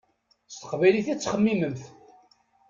S 0.51 0.53
teqbaylit 0.55 1.07
i 1.13 1.15
tettxemmimemt. 1.15 1.81